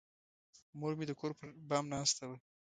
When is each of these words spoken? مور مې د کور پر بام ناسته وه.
مور 0.79 0.93
مې 0.97 1.05
د 1.07 1.11
کور 1.19 1.31
پر 1.37 1.47
بام 1.69 1.85
ناسته 1.93 2.23
وه. 2.29 2.37